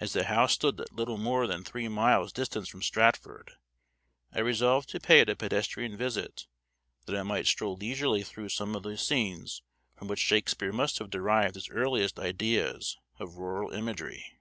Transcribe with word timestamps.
As 0.00 0.14
the 0.14 0.24
house 0.24 0.54
stood 0.54 0.80
at 0.80 0.92
little 0.92 1.16
more 1.16 1.46
than 1.46 1.62
three 1.62 1.86
miles' 1.86 2.32
distance 2.32 2.68
from 2.68 2.82
Stratford, 2.82 3.52
I 4.32 4.40
resolved 4.40 4.88
to 4.88 4.98
pay 4.98 5.20
it 5.20 5.28
a 5.28 5.36
pedestrian 5.36 5.96
visit, 5.96 6.48
that 7.06 7.14
I 7.14 7.22
might 7.22 7.46
stroll 7.46 7.76
leisurely 7.76 8.24
through 8.24 8.48
some 8.48 8.74
of 8.74 8.82
those 8.82 9.06
scenes 9.06 9.62
from 9.96 10.08
which 10.08 10.18
Shakespeare 10.18 10.72
must 10.72 10.98
have 10.98 11.08
derived 11.08 11.54
his 11.54 11.70
earliest 11.70 12.18
ideas 12.18 12.98
of 13.20 13.36
rural 13.36 13.70
imagery. 13.70 14.40